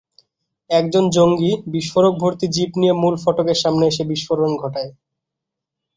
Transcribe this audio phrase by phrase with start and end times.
[0.69, 4.91] একজন জঙ্গি বিস্ফোরক-ভর্তি জিপ নিয়ে মূল ফটকের সামনে এসে বিস্ফোরণ ঘটায়।